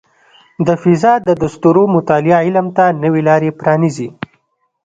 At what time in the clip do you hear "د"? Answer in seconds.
0.67-0.69, 1.41-1.43